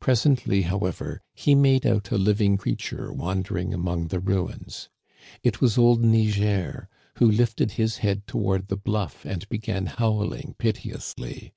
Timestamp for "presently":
0.00-0.62